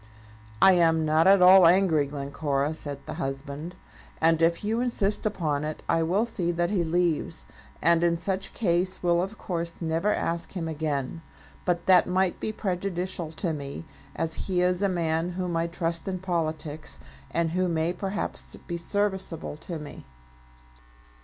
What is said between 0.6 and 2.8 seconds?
"I am not at all angry, Glencora,"